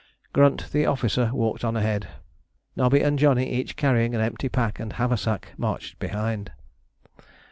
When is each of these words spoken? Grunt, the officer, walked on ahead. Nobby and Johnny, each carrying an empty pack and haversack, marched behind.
Grunt, 0.33 0.71
the 0.71 0.87
officer, 0.87 1.29
walked 1.31 1.63
on 1.63 1.75
ahead. 1.77 2.07
Nobby 2.75 3.01
and 3.03 3.19
Johnny, 3.19 3.47
each 3.47 3.75
carrying 3.75 4.15
an 4.15 4.21
empty 4.21 4.49
pack 4.49 4.79
and 4.79 4.93
haversack, 4.93 5.51
marched 5.59 5.99
behind. 5.99 6.51